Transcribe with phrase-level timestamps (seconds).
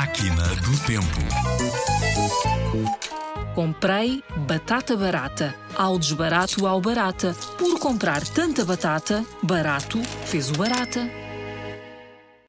[0.00, 1.20] Máquina do Tempo.
[3.54, 5.54] Comprei batata barata.
[5.76, 7.36] Ao desbarato ao barata.
[7.58, 11.06] Por comprar tanta batata, barato fez o barata.